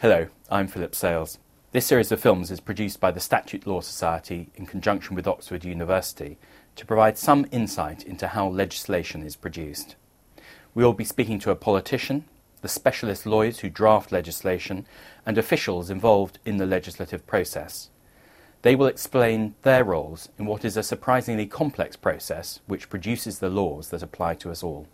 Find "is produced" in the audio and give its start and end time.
2.52-3.00, 9.24-9.96